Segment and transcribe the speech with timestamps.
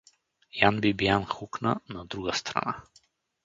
[0.67, 2.83] Ян Бибиян хукна на друга страна.